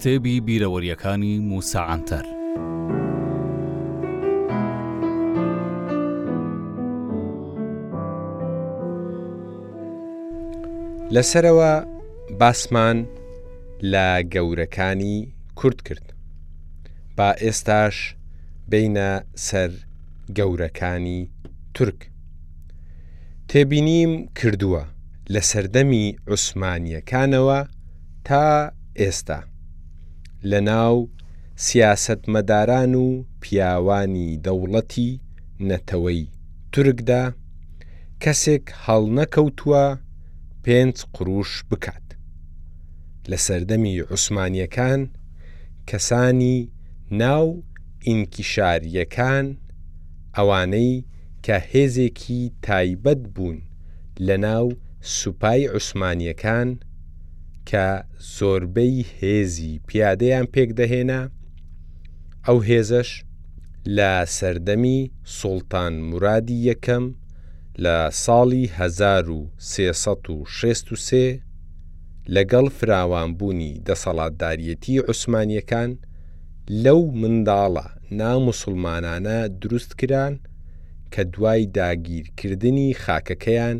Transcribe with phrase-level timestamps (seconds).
[0.00, 2.24] کتێبی بیرەوەریەکانی موساعاتەر.
[11.14, 11.72] لەسەرەوە
[12.40, 12.98] باسمان
[13.92, 15.18] لە گەورەکانی
[15.58, 16.06] کورد کرد
[17.16, 17.96] با ئێستاش
[18.70, 19.10] بینە
[19.46, 19.70] سەر
[20.38, 21.20] گەورەکانی
[21.74, 22.00] تورک
[23.48, 24.84] تێبینیم کردووە
[25.32, 27.58] لە سەردەمی عوسمانیەکانەوە
[28.24, 28.70] تا
[29.00, 29.40] ئێستا
[30.44, 31.08] لە ناو
[31.68, 35.12] سیاستمەداران و پیاوانی دەوڵەتی
[35.68, 36.26] نەتەوەی
[36.72, 37.24] تورکدا
[38.22, 39.84] کەسێک هەڵ نەکەوتووە
[40.64, 42.06] پێنج قروش بکات
[43.30, 45.00] لە سەردەمی عوسمانیەکان
[45.90, 46.58] کەسانی
[47.22, 47.46] ناو
[48.06, 49.46] ئینکیشاریەکان
[50.36, 50.92] ئەوانەی
[51.44, 53.58] کە هێزێکی تایبەت بوون
[54.26, 54.66] لە ناو
[55.18, 56.68] سوپای عوسمانیەکان
[57.68, 57.86] کە
[58.36, 61.22] زۆربەی هێزی پیادەیان پێک دەهێنا
[62.46, 63.10] ئەو هێزش
[63.96, 64.98] لە سەردەمی
[65.38, 67.04] سڵتان مرادی یەکەم
[67.84, 71.26] لە ساڵی 1363
[72.34, 75.90] لەگەڵ فراوانبوونی دەسەڵاتدارەتی عوسمانیەکان
[76.84, 77.86] لەو منداڵە
[78.20, 80.34] نامسلمانانە دروست کران
[81.12, 83.78] کە دوای داگیرکردنی خاکەکەیان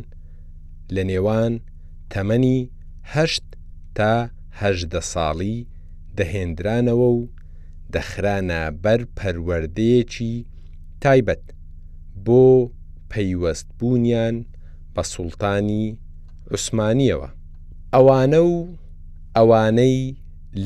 [0.95, 1.53] لە نێوان
[2.13, 2.61] تەمەنیه
[3.99, 5.55] تاهدە ساڵی
[6.17, 7.19] دەهێنرانەوە و
[7.93, 10.35] دەخرانە بەر پەروەردەیەکی
[11.03, 11.45] تایبەت
[12.25, 12.45] بۆ
[13.11, 14.35] پەیوەستبوونیان
[14.93, 15.85] بە سوڵتانی
[16.53, 17.29] عوسمانیەوە
[17.93, 18.55] ئەوانە و
[19.35, 19.99] ئەوانەی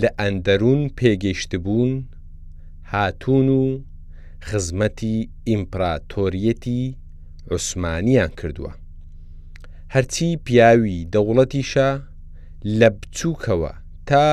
[0.01, 1.93] لە ئەندەرون پێگەیشتبوون
[2.93, 3.65] هاتوون و
[4.47, 5.17] خزمەتی
[5.49, 6.81] ئیمپراتۆریەتی
[7.51, 8.73] عوسمانیان کردووە
[9.93, 11.89] هەرچی پیاوی دەوڵەتیشە
[12.79, 13.71] لە بچووکەوە
[14.09, 14.27] تا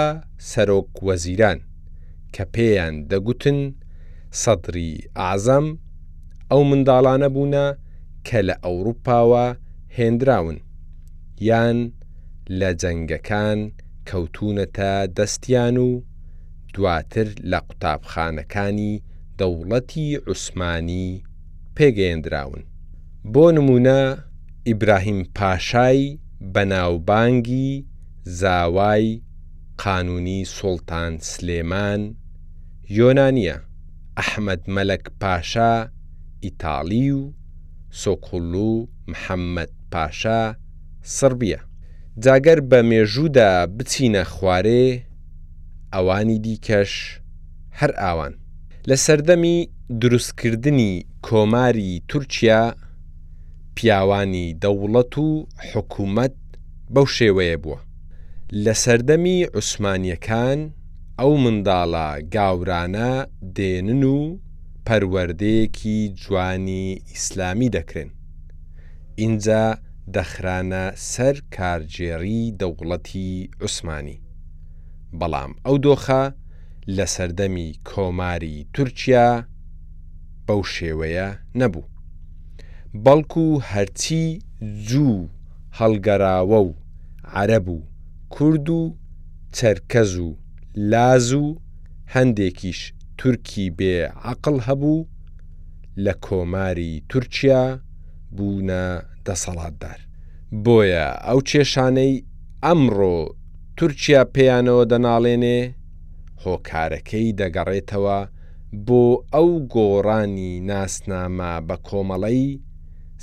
[0.51, 1.59] سەرۆک وەزیران
[2.35, 3.59] کە پێیان دەگوتن
[4.43, 5.67] سەدری ئازەم
[6.51, 7.65] ئەو منداڵانە بوونە
[8.27, 9.45] کە لە ئەوروپاوە
[9.99, 10.59] هێنراون
[11.49, 11.77] یان
[12.61, 13.59] لە جەنگەکان
[14.09, 15.91] کەوتونەتە دەستیان و
[16.75, 19.03] دواتر لە قوتابخانەکانی
[19.39, 21.09] دەوڵەتی عوسمانی
[21.77, 22.63] پێگەێنراون
[23.33, 24.01] بۆ نمونە
[24.67, 26.19] ئیبراهیم پاشای
[26.55, 27.73] بەناوبانگی
[28.31, 29.23] زاوای
[29.85, 32.01] قانونی سڵتان سلێمان
[32.99, 33.57] یۆنانیە
[34.19, 35.75] ئەحمد مەلەک پاشا
[36.45, 37.33] ئیتاالی و
[38.03, 38.73] سۆکوڵلو
[39.11, 40.41] محەممەد پاشا
[41.17, 41.61] سربیە
[42.25, 44.85] جاگەر بە مێژوودا بچینە خوارێ
[45.95, 46.93] ئەوانی دیکەش
[47.79, 48.33] هەر ئاوان
[48.89, 49.69] لە سەردەمی
[50.01, 50.93] دروستکردنی
[51.27, 52.63] کۆماری تورکیا
[53.77, 55.29] پیاوانی دەوڵەت و
[55.71, 56.35] حکوومەت
[56.95, 57.79] بەو شێوەیە بووە
[58.65, 60.59] لە سەردەمی عوسمانیەکان
[61.21, 63.11] ئەو منداڵە گاورانە
[63.57, 64.19] دێنن و
[64.87, 68.11] پەروەردەیەکی جوانی ئیسلامی دەکرن.
[69.23, 69.65] اینجا
[70.17, 73.31] دەخرانە سەر کارجێری دەوڵەتی
[73.63, 74.23] عوسمانی.
[75.21, 76.23] بەڵام ئەو دۆخە
[76.97, 79.29] لە سەردەمی کۆماری تورکیا
[80.47, 81.29] بەو شێوەیە
[81.61, 81.89] نەبوو.
[83.05, 84.25] بەڵکو هەرچی
[84.89, 85.29] جوو
[85.79, 86.71] هەڵگەراوە و
[87.37, 87.83] عەرەبوو
[88.33, 88.97] کورد و
[89.57, 90.37] چەرکەز و
[90.75, 91.45] لاز و
[92.15, 92.81] هەندێکیش
[93.19, 95.07] تورکی بێعقل هەبوو
[96.05, 97.63] لە کۆماری تورکیا
[98.37, 98.85] بوونە
[99.27, 100.01] دەسەڵاتدار
[100.65, 102.15] بۆیە ئەو کێشانەی
[102.65, 103.19] ئەمڕۆ
[103.79, 105.61] تورکیا پێیانەوە دەناڵێنێ
[106.45, 108.19] هۆکارەکەی دەگەڕێتەوە
[108.87, 109.05] بۆ
[109.35, 112.61] ئەو گۆڕانی ناسنامە بە کۆمەڵەی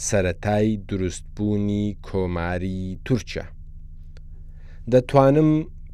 [0.08, 3.46] سەتای دروستبوونی کۆماری تورکیا
[4.94, 5.52] دەتوانم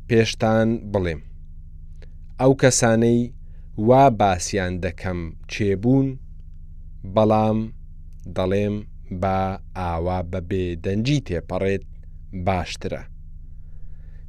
[0.09, 1.21] پێشتان بڵێم.
[2.41, 3.19] ئەو کەسانەی
[3.87, 5.19] وا باسییان دەکەم
[5.51, 6.07] چێبوون،
[7.15, 7.59] بەڵام
[8.37, 8.75] دەڵێم
[9.21, 9.37] با
[9.79, 11.83] ئاوا بەبێ دەنجی تێپەڕێت
[12.47, 13.03] باشترە.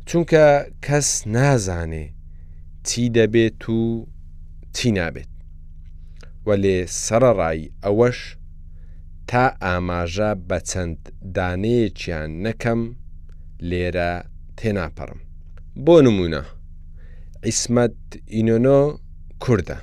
[0.09, 0.47] چونکە
[0.87, 2.07] کەس نازانێ
[2.87, 3.81] چی دەبێت و
[4.75, 5.31] چی نابێت.
[6.49, 8.19] وەلێ سەرڕای ئەوەش
[9.29, 11.01] تا ئاماژە بە چەند
[11.37, 12.81] دانەیەکیان نەکەم
[13.71, 14.13] لێرە
[14.61, 15.21] تێناپەڕم
[15.85, 16.43] بۆ نمونە
[17.47, 17.99] ئیسمەت
[18.35, 18.81] ئینۆنۆ
[19.45, 19.79] کووردە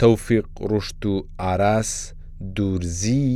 [0.00, 1.90] تەوفیق ڕشت و ئاراس
[2.56, 3.26] دوورزی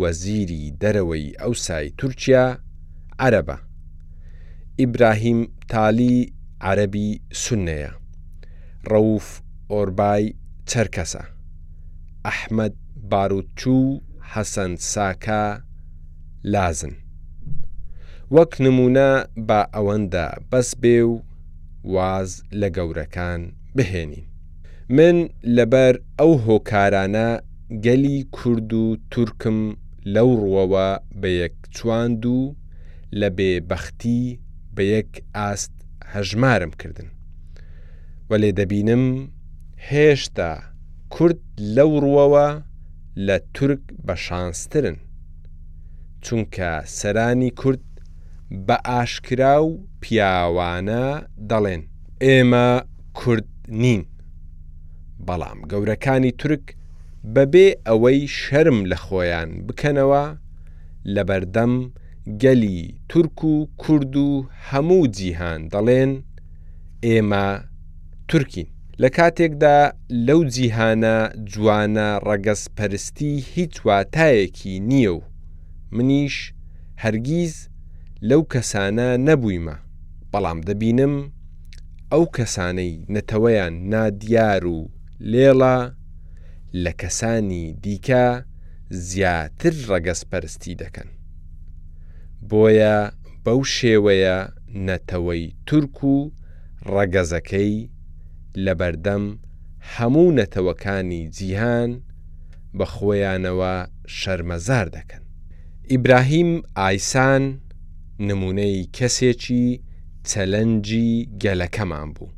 [0.00, 2.46] وەزیری دەرەوەی ئەوسای تورکیا
[3.22, 3.56] عەرەبە
[4.80, 5.40] ئیبراهیم
[5.72, 6.16] تالی
[6.68, 7.08] عەربی
[7.42, 7.92] سنەیە
[8.92, 9.26] ڕەوف
[9.72, 10.24] ئۆربای
[10.70, 11.24] چەرکەسە
[12.26, 12.74] ئەحمد
[13.10, 14.00] باروچوو
[14.32, 15.44] حەسەن ساکە
[16.54, 16.94] لازن
[18.36, 19.08] وەک نمونە
[19.48, 21.12] با ئەوەندە بەس بێ و
[21.94, 22.30] واز
[22.60, 23.40] لە گەورەکان
[23.76, 24.24] بهێنین.
[24.96, 25.16] من
[25.56, 27.28] لەبەر ئەو هۆکارانە
[27.84, 29.58] گەلی کورد و تورکم
[30.14, 30.88] لەو ڕوەوە
[31.20, 32.40] بە یەک چواند و
[33.20, 34.22] لە بێبەختی
[34.76, 35.74] بە یەک ئاست
[36.12, 37.08] هەژمارم کردن.
[38.30, 39.04] وە لێ دەبینم
[39.90, 40.50] هێشتا
[41.14, 41.40] کورد
[41.76, 42.48] لەو ڕوەوە
[43.26, 44.96] لە تورک بە شانسترن.
[46.24, 47.80] چونکە سەرانی کورد
[48.66, 49.70] بە ئاشکرا و
[50.04, 51.04] پیاوانە
[51.50, 51.82] دەڵێن
[52.24, 52.68] ئێمە
[53.18, 53.48] کورد
[53.82, 54.02] نین
[55.26, 56.66] بەڵام گەورەکانی تورک
[57.34, 60.24] بەبێ ئەوەی شەرم لە خۆیان بکەنەوە
[61.14, 61.74] لە بەردەم
[62.42, 62.80] گەلی
[63.10, 64.30] تورک و کورد و
[64.68, 66.12] هەموو جیهان دەڵێن
[67.06, 67.46] ئێمە
[68.30, 68.68] تورکین
[69.02, 69.78] لە کاتێکدا
[70.26, 71.16] لەو جیهانە
[71.52, 75.20] جوانە ڕەگەس پەرستی هیچ واتایەکی نییە و
[75.94, 76.36] منیش
[77.02, 77.54] هەرگیز
[78.28, 79.76] لەو کەسانە نەبوویمە
[80.32, 81.14] بەڵام دەبینم
[82.12, 84.80] ئەو کەسانەی نەتەوەیان نادیار و
[85.30, 85.78] لێڵە
[86.84, 88.26] لە کەسانی دیکە
[89.08, 91.08] زیاتر ڕەگەس پەرستی دەکەن
[92.50, 92.96] بۆیە
[93.44, 94.38] بەو شێوەیە
[94.88, 96.16] نەتەوەی تورک و
[96.94, 97.74] ڕەگەزەکەی
[98.64, 99.24] لەبەردەم
[99.94, 101.90] هەموو نەتەوەکانی جیهان
[102.78, 103.74] بە خۆیانەوە
[104.18, 105.22] شەرمەزار دەکەن.
[105.90, 106.50] ئیبراهیم
[106.80, 107.44] ئایسان
[108.28, 109.66] نمونەی کەسێکی
[110.28, 111.10] چەلەنجی
[111.42, 112.30] گەلەکەمان بوو.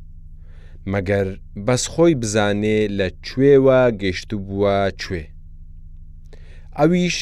[0.92, 1.26] مەگەر
[1.66, 5.24] بەسخۆی بزانێ لە کوێوە گەشتبووە کوێ.
[6.78, 7.18] ئەویش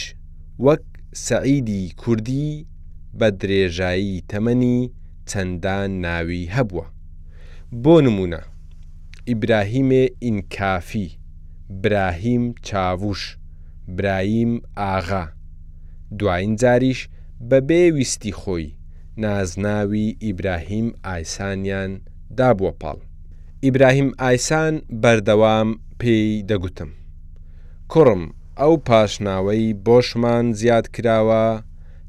[0.64, 0.84] وەک
[1.26, 2.48] سەعیدی کوردی
[3.18, 4.78] بە درێژایی تەمەنی
[5.30, 6.86] چەندان ناوی هەبووە.
[7.82, 8.42] بۆ نمونە،
[9.28, 11.08] ئیبراهیمێ ئینکافی،
[11.82, 13.22] براهیم چاووش،
[13.96, 15.24] برایم ئاغا،
[16.20, 17.00] دوایین جاریش
[17.48, 18.66] بە بێویستی خۆی
[19.22, 21.90] نازناوی ئیبراهیم ئایسانیان
[22.38, 22.98] دابووە پاڵ.
[23.64, 25.68] ئیبراهیم ئایسان بەردەوام
[26.00, 26.90] پێی دەگوتم.
[27.92, 28.22] کوڕم
[28.60, 31.44] ئەو پاشناوەی بۆشمان زیاد کراوە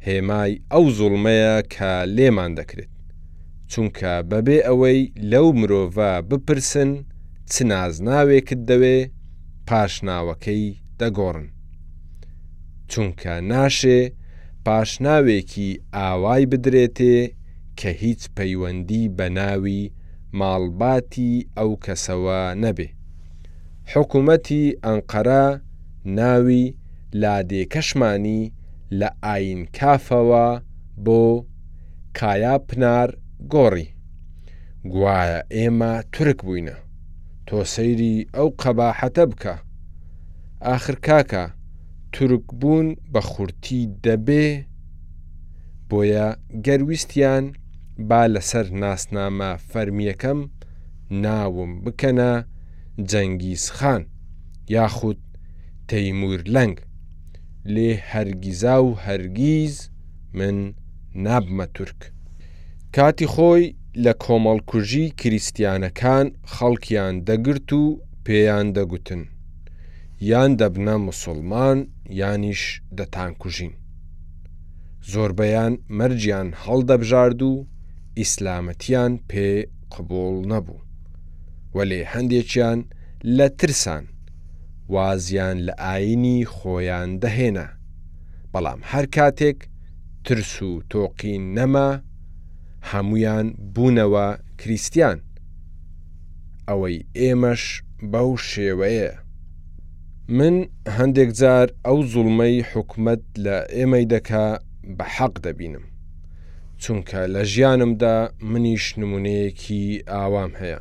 [0.07, 2.91] هێمای ئەو زوڵمەیە کە لێمان دەکرێت.
[3.71, 5.01] چونکە بەبێ ئەوەی
[5.31, 5.89] لەو مرۆڤ
[6.29, 6.89] بپرسن
[7.51, 8.97] چ نازناوێکت دەوێ
[9.69, 10.65] پاشناوەکەی
[10.99, 11.47] دەگۆڕن.
[12.91, 14.01] چونکە ناشێ
[14.65, 17.17] پاشناوێکی ئاوای بدرێتێ
[17.79, 19.81] کە هیچ پەیوەندی بە ناوی
[20.39, 22.87] ماڵباتی ئەو کەسەوە نەبێ.
[23.91, 25.43] حکوومەتی ئەنقەرە
[26.19, 26.63] ناوی
[27.21, 28.41] لادێکەشمانی
[28.99, 30.47] لە ئاین کافەوە
[31.05, 31.23] بۆ
[32.17, 33.09] کایا پنار
[33.53, 33.87] گۆڕی.
[34.93, 36.75] گوایە ئێمە تورک بووینە.
[37.47, 39.55] تۆ سەیری ئەو قەباحەتە بکە.
[40.75, 41.45] آخر کاکە،
[42.13, 44.47] تورکبوون بە خورتی دەبێ
[45.89, 46.27] بۆیە
[46.65, 47.45] گەرویستیان
[48.09, 50.39] با لەسەر ناسنامە فەرمیەکەم
[51.25, 52.31] ناوم بکەنە
[53.11, 54.03] جەنگیز خان
[54.75, 55.19] یاخود
[55.89, 56.77] تەیمور لەنگ
[57.73, 59.75] لێ هەرگیزا و هەرگیز
[60.37, 60.57] من
[61.25, 61.99] نابمە تورک
[62.95, 63.65] کاتی خۆی
[64.03, 67.81] لە کۆمەڵکوژی کریسیانەکان خەڵکیان دەگرت و
[68.25, 69.21] پێیان دەگوتن
[70.29, 71.77] یان دەبنە مسلمان
[72.21, 72.63] یانیش
[72.97, 73.73] دەتان کوژین.
[75.11, 77.51] زۆربەیان مەرجیان هەڵدەبژارد و
[78.19, 79.49] ئیسلامەتیان پێ
[79.93, 80.81] قبول نەبوو.
[81.75, 82.79] وەلێ هەندێکیان
[83.37, 84.05] لە ترسان،
[84.93, 87.67] وازیان لە ئاینی خۆیان دەهێنا.
[88.53, 89.59] بەڵام هەر کاتێک
[90.25, 91.89] ترس و تۆقی نەما
[92.91, 94.27] هەمویان بوونەوە
[94.59, 95.19] کریسیان.
[96.69, 97.63] ئەوەی ئێمەش
[98.11, 99.11] بەو شێوەیە
[100.39, 100.55] من
[100.97, 104.47] هەندێک جار ئەو زوڵمەی حکومت لە ئێمەی دەکا
[104.97, 105.85] بە حەق دەبینم
[106.83, 108.17] چونکە لە ژیانمدا
[108.51, 110.79] منیش نمونەیەکی ئاوام هەیە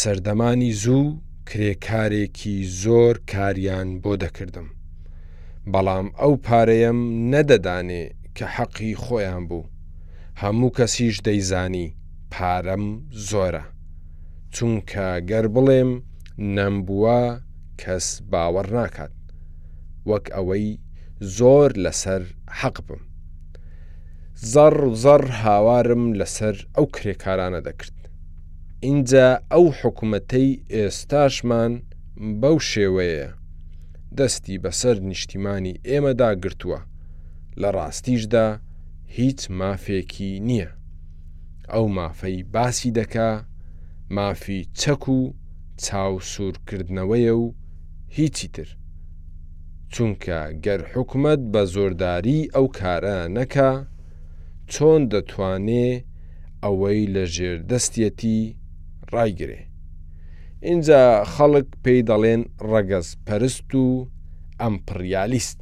[0.00, 1.04] سەردەمانی زوو
[1.48, 4.68] کرێکارێکی زۆر کاریان بۆ دەکردم
[5.72, 7.00] بەڵام ئەو پارەیەم
[7.32, 8.04] نەدەدانێ
[8.36, 9.70] کە حەقی خۆیان بوو
[10.42, 11.86] هەموو کەسیش دەیزانی
[12.34, 12.84] پارەم
[13.28, 13.64] زۆرە
[14.56, 15.90] چونکە گەر بڵێم
[16.56, 17.22] نەمبووە
[17.80, 19.14] کەس باوەڕ ناکات
[20.10, 20.66] وەک ئەوەی
[21.38, 22.22] زۆر لەسەر
[22.60, 23.02] حەق بم
[24.52, 27.96] زەڕ زەڕ هاوارم لەسەر ئەو کرێکارانە دەکرد
[28.86, 31.72] اینجا ئەو حکوومەتەی ئێستاشمان
[32.40, 33.28] بەو شێوەیە
[34.18, 36.80] دەستی بەسەر نیشتیمانی ئێمەدا گرتووە
[37.60, 38.48] لە ڕاستیشدا
[39.18, 40.70] هیچ مافێکی نییە
[41.72, 43.32] ئەو مافەی باسی دەکا
[44.16, 45.20] مافی چەک و
[45.82, 47.44] چاوسورکردنەوەیە و
[48.14, 48.76] هیچی تر
[49.94, 53.72] چونکە گەر حکومت بە زۆرداری ئەو کارە نەکا
[54.72, 55.86] چۆن دەتوانێ
[56.64, 58.40] ئەوەی لە ژێردەستەتی
[59.12, 59.60] ڕایگرێ
[60.68, 61.02] اینجا
[61.32, 63.86] خەڵک پێی دەڵێن ڕەگەز پەرست و
[64.62, 65.58] ئەمپریالیست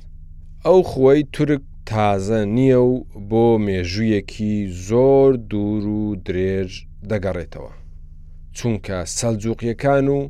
[0.67, 2.95] ئەو خۆی تورک تازە نییە و
[3.31, 4.55] بۆ مێژوویەکی
[4.89, 6.71] زۆر دوور و درێژ
[7.11, 7.73] دەگەڕێتەوە
[8.57, 10.21] چونکە سەلجووقیەکان و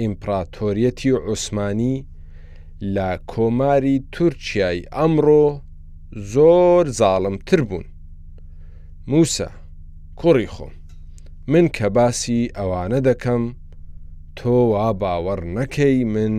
[0.00, 1.94] ئیمپراتۆریەتی عوسمانی
[2.94, 5.46] لە کۆماری تورکیای ئەمڕۆ
[6.32, 7.84] زۆر زاڵمتر بوون.
[9.10, 9.48] موسە،
[10.20, 10.72] کوڕی خۆم،
[11.52, 13.42] من کە باسی ئەوانە دەکەم،
[14.38, 16.34] تۆ وا باوەڕ نەکەی من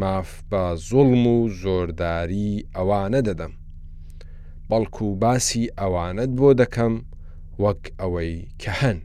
[0.00, 3.52] ماف بە زوڵم و زۆرداری ئەوانە دەدەم.
[4.70, 6.94] بەڵکو باسی ئەوانت بۆ دەکەم
[7.62, 8.98] وەک ئەوەی کە هەن.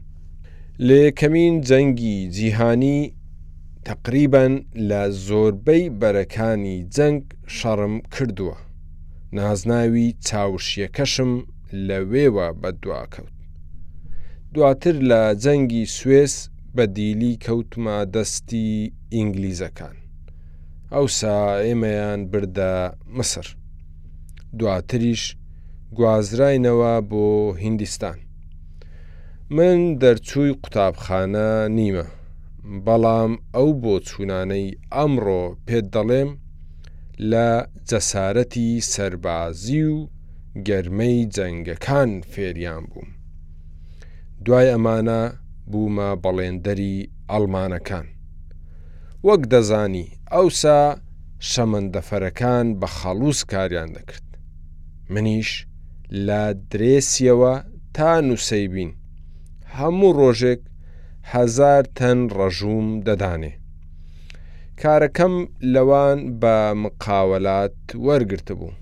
[0.86, 2.98] لێ کەمین جەنگی جیهانی
[3.90, 4.52] تقریبان
[4.88, 7.22] لە زۆربەی بەرەکانی جەنگ
[7.56, 8.56] شەڕم کردووە.
[9.36, 11.32] نازناوی چاوشیەکەشم
[11.88, 13.34] لەوێوە بەدواکەوت.
[14.54, 16.34] دواتر لە جەنگی سوێس
[16.76, 19.96] بە دیلی کەوتمە دەستی ئینگلیزەکان.
[20.94, 22.72] ئەوسا ئێمەیان بردە
[23.18, 23.46] مسر.
[24.58, 25.22] دواتریش
[25.98, 27.24] گوازراینەوە بۆ
[27.62, 28.18] هیندستان.
[29.56, 31.48] من دەرچووی قوتابخانە
[31.78, 32.06] نیمە.
[32.86, 36.30] بەڵام ئەو بۆ چوونانەی ئەمڕۆ پێت دەڵێم
[37.30, 37.48] لە
[37.88, 39.96] جەسارەتی سەربازی و
[40.66, 43.10] گەرمەی جەنگەکان فێریان بووم.
[44.44, 45.22] دوای ئەمانە
[45.70, 46.96] بوومە بەڵێندەری
[47.30, 48.06] ئەڵمانەکان.
[49.26, 50.80] وەک دەزانی ئەوسا
[51.50, 54.28] شەمەندەفەرەکان بە خەڵوس کاریان دەکرد.
[55.12, 55.50] منیش
[56.26, 57.54] لە درێسیەوە
[57.96, 58.92] تا نووسەی بین.
[59.76, 60.60] هەموو ڕۆژێک
[61.32, 63.52] هزار تەن ڕەژوم دەدانێ.
[64.80, 65.34] کارەکەم
[65.74, 68.72] لەوان بە مقاوەلات وەرگرت بوو.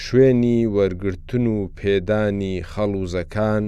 [0.00, 3.64] شوێنی وەرگتن و پێدانی خەڵوزەکان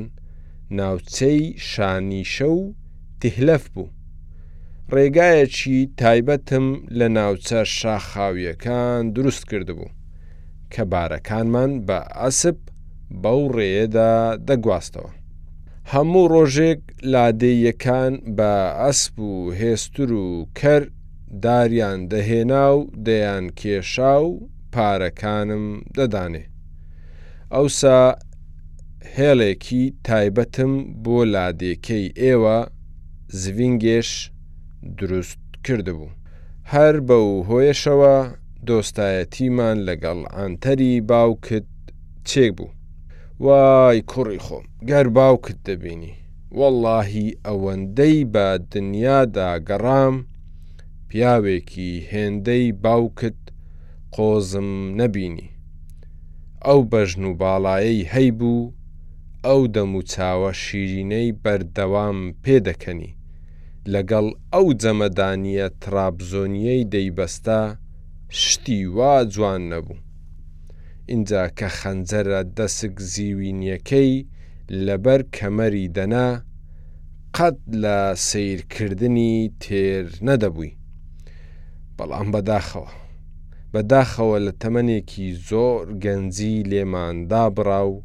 [0.78, 1.40] ناوچەی
[1.70, 2.62] شانیشە و
[3.20, 3.92] تهلەف بوو.
[4.94, 6.66] ڕێگایەکی تایبەتم
[6.98, 9.92] لە ناوچە شاخاویەکان دروست کردبوو
[10.72, 12.58] کە بارەکانمان بە ئەسب
[13.22, 14.14] بەو ڕێدا
[14.48, 15.10] دەگواستەوە.
[15.94, 16.80] هەموو ڕۆژێک
[17.12, 20.26] لادێیەکان بە ئەسب و هێستر و
[20.58, 20.82] کەر
[21.44, 24.30] داریان دەهێنا و دەیان کێشا و
[24.74, 25.66] پارەکانم
[25.96, 26.44] دەدانێ.
[27.54, 28.00] ئەوسا
[29.16, 30.72] هێڵێکی تایبەتم
[31.04, 32.58] بۆ لادێکەی ئێوە
[33.40, 34.10] زڤنگێش
[34.98, 36.10] دروست کردبوو.
[36.72, 38.16] هەر بە و هۆیشەوە
[38.68, 41.66] دۆستایەتیمان لەگەڵ ئانتەری باوکت
[42.30, 42.75] چێک بوو.
[43.44, 46.12] وای کوڕی خۆم گەر باوکت دەبینی
[46.58, 50.16] واللهی ئەوەندەی بە دنیادا گەڕام
[51.08, 53.40] پیاوێکی هێندەی باوکت
[54.14, 55.48] قۆزم نەبینی
[56.66, 58.72] ئەو بەژن و باڵایەی هەیبوو
[59.46, 63.12] ئەو دەم و چاوە شیرینەی بەردەوام پێدەکەنی
[63.92, 67.60] لەگەڵ ئەو جەمەدانیە ترابزۆنیەی دەیبەستا
[68.42, 69.98] شتی وا جوان نەبوو
[71.06, 74.12] اینجا کە خەنجەرە دەسک زیوینیەکەی
[74.86, 76.30] لەبەر کەمەری دەنا
[77.36, 77.96] قەت لە
[78.28, 80.76] سیرکردنی تێر نەدەبووی
[81.98, 82.90] بەڵام بەداخەوە
[83.74, 88.02] بەداخەوە لە تەمەنێکی زۆر گەنجی لێماندا بڕا و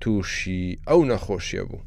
[0.00, 1.80] تووشی ئەو نەخۆشیە بوو.